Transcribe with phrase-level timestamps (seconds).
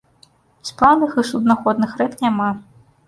[0.69, 2.49] Сплаўных і суднаходных рэк няма.